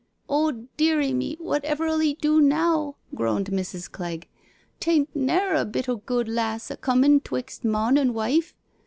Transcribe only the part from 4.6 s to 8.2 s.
'Tain't neer a bit o' good, lass, a'comin' 'twixt mon an'